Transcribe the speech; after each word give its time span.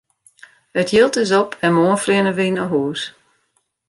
It 0.79 0.87
jild 0.93 1.15
is 1.23 1.31
op 1.41 1.51
en 1.65 1.73
moarn 1.77 1.99
fleane 2.03 2.31
wy 2.37 2.47
nei 2.55 2.67
hús! 2.73 3.01